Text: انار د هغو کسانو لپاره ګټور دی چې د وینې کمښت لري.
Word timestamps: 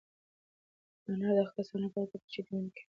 انار 1.09 1.33
د 1.37 1.39
هغو 1.39 1.55
کسانو 1.55 1.83
لپاره 1.85 2.09
ګټور 2.11 2.21
دی 2.25 2.29
چې 2.33 2.39
د 2.45 2.47
وینې 2.47 2.69
کمښت 2.71 2.79
لري. 2.79 2.87